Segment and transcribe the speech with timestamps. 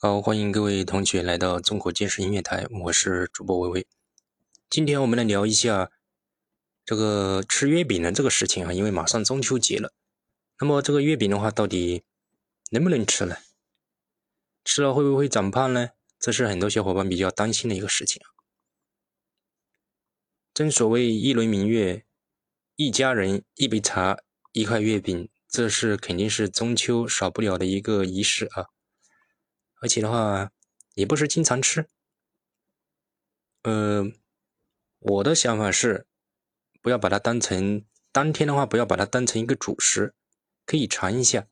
[0.00, 3.86] 好，欢迎各位同学来到中国健身音乐台，我是主播微微。
[4.70, 5.90] 今天我们来聊一下
[6.84, 9.92] 这个吃月饼的这个事情啊，因为马上中秋节了。
[10.60, 12.04] 那么这个月饼的话，到底
[12.70, 13.38] 能不能吃呢？
[14.64, 15.88] 吃了会不会长胖呢？
[16.20, 18.30] 这是很多小伙伴比较担心的一个事情啊。
[20.54, 22.04] 正所谓一轮明月，
[22.76, 24.16] 一家人，一杯茶，
[24.52, 28.66] 一块月饼，这是肯定是中秋少不了的一个仪式啊。
[29.80, 30.50] 而且的话，
[30.94, 31.86] 也不是经常吃。
[33.62, 34.04] 呃，
[34.98, 36.06] 我的想法是，
[36.80, 40.14] 不要把它当成当天的话，不要把它当成一个主食，
[40.66, 41.46] 可以尝一下。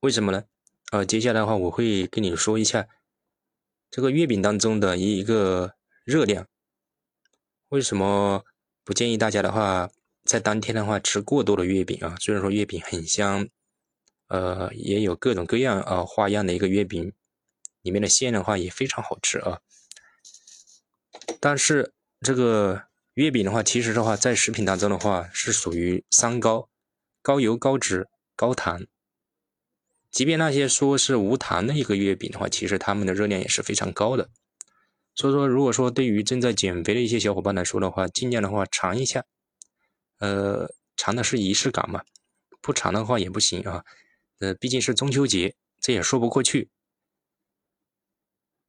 [0.00, 0.44] 为什么呢？
[0.92, 2.88] 呃，接下来的话，我会跟你说一下
[3.90, 6.46] 这个月饼当中的一一个热量。
[7.70, 8.44] 为什么
[8.84, 9.90] 不建议大家的话，
[10.24, 12.16] 在当天的话吃过多的月饼啊？
[12.20, 13.48] 虽然说月饼很香，
[14.28, 17.12] 呃，也有各种各样啊花样的一个月饼。
[17.86, 19.60] 里面的馅的话也非常好吃啊，
[21.38, 22.82] 但是这个
[23.14, 26.68] 月饼的话，其实的话在食品当中的话是属于三高：
[27.22, 28.84] 高油、高脂、高糖。
[30.10, 34.30] 即便那些说是无糖的一个月饼的话，其实它们的热量也是非常高的。
[35.14, 39.24] 所以说，如果说对于正在减肥的一些小伙伴来说的话，尽量的话尝一下，
[40.18, 42.02] 呃，尝的是仪式感嘛，
[42.60, 43.84] 不尝的话也不行啊。
[44.40, 46.68] 呃，毕竟是中秋节，这也说不过去。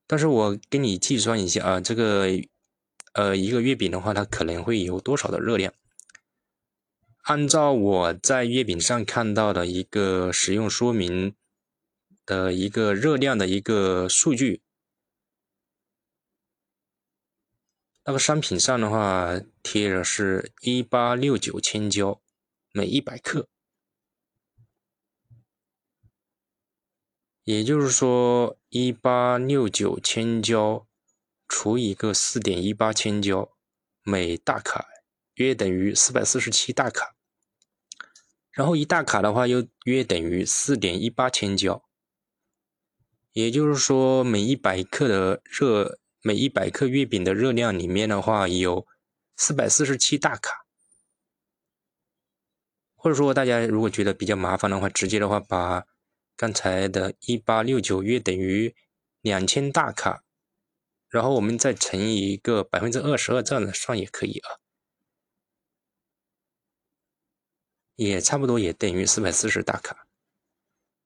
[0.08, 2.28] 但是我给你计算一下啊，这个
[3.14, 5.74] 呃一个月饼的话，它可能会有多少的热量？
[7.24, 11.36] 按照我在月饼上看到的一个使用说明
[12.26, 14.62] 的一个热量的一个数据，
[18.06, 22.22] 那个商品上的话贴着是一八六九千焦
[22.72, 23.50] 每一百克。
[27.48, 30.86] 也就是说，一八六九千焦
[31.48, 33.56] 除以个四点一八千焦，
[34.04, 34.86] 每大卡
[35.36, 37.16] 约等于四百四十七大卡。
[38.52, 41.86] 然后一大卡的话，又约等于四点一八千焦。
[43.32, 48.86] 也就是说，每一百克的热，每一百克月饼的热量里面的话，有
[49.38, 50.66] 四百四十七大卡。
[52.98, 55.88] 或者说，大家如果觉得比较麻烦的话，直接的话把。
[56.38, 58.76] 刚才的一八六九约等于
[59.22, 60.24] 两千大卡，
[61.10, 64.62] 然后我们再乘以一个百分之二十二，这样子算也可以啊，
[67.96, 70.08] 也差不多也等于四百四十大卡。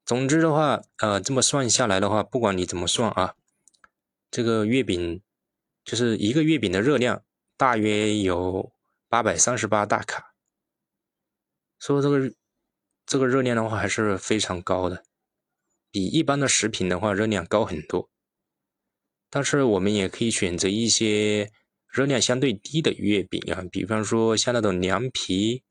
[0.04, 3.34] 总之的话，呃，这么算下来的话，不管你怎么算啊，
[4.30, 5.22] 这个月饼
[5.82, 7.24] 就是一个月饼的热量
[7.56, 8.70] 大约有
[9.08, 10.34] 八百三十八大卡，
[11.78, 12.34] 所以这个
[13.06, 15.02] 这个热量的话还是非常高的。
[15.92, 18.08] 比一般的食品的话热量高很多，
[19.28, 21.52] 但是我们也可以选择一些
[21.86, 25.62] 热量相对低的月饼啊，比方说像那种凉皮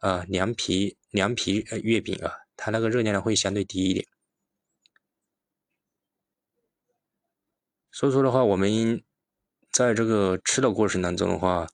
[0.00, 4.04] 啊、凉皮、凉皮月饼啊，它那个热量会相对低一点。
[7.92, 9.04] 所以说的话，我们
[9.70, 11.68] 在这个吃的过程当中的话，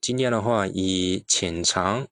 [0.00, 2.06] 尽量的话以浅尝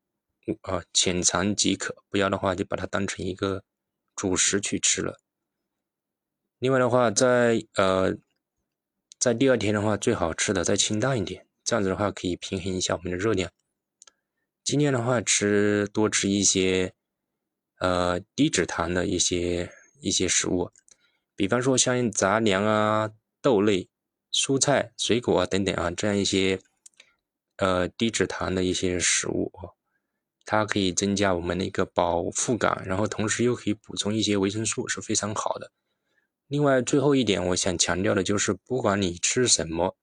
[0.62, 3.62] 啊浅尝即可，不要的话就把它当成一个。
[4.18, 5.20] 主食去吃了。
[6.58, 8.16] 另外的话，在呃，
[9.16, 13.48] 在第二天的话，最好吃的再清淡一点，这样子的话可以平衡一下我们的热量。
[14.64, 16.92] 今天的话，吃多吃一些
[17.78, 19.70] 呃低脂糖的一些
[20.00, 20.72] 一些食物，
[21.36, 23.88] 比方说像杂粮啊、豆类、
[24.32, 26.60] 蔬菜、水果啊等等啊，这样一些
[27.58, 29.52] 呃低脂糖的一些食物
[30.50, 35.70] 它可以增加我们的一个饱腹感，然后同时又可以补充一些维生素，是非常好的。
[36.46, 39.94] 另外，最后一点我想强调的就是，不管你吃什么，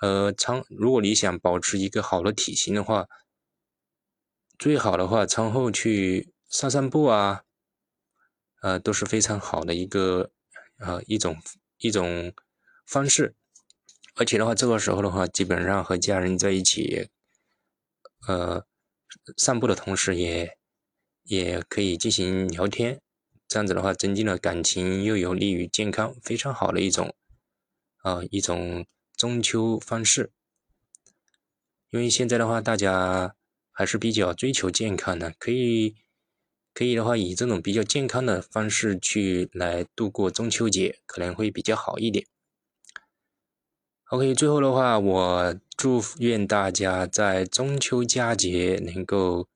[0.00, 3.06] 呃，餐如果你想保持一个好的体型的话，
[4.58, 7.42] 最好的话餐后去散散步啊，
[8.62, 10.30] 呃，都是非常好的一个
[10.78, 11.36] 呃一种
[11.76, 12.32] 一种
[12.86, 13.34] 方式。
[14.14, 17.10] 而且的话，这个时候的话，基本上和家人在一起，
[18.26, 18.64] 呃。
[19.36, 20.56] 散步的同时，也
[21.24, 23.00] 也可以进行聊天，
[23.48, 27.14] 这样子的话，增进了感情，又有利于健康，非常好的一种
[27.98, 30.32] 啊一种中秋方式。
[31.90, 33.36] 因为现在的话，大家
[33.70, 35.94] 还是比较追求健康的，可以
[36.72, 42.26] 可以的话，以这种比较健康的方式去来度过中秋节，可能会比较好一点。
[44.10, 49.48] OK，最后的话，我祝愿大家在中秋佳节能够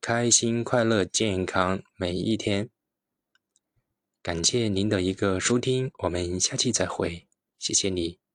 [0.00, 2.68] 开心、快乐、健康每一天。
[4.22, 7.26] 感谢您的一个收听，我们下期再会，
[7.58, 8.25] 谢谢你。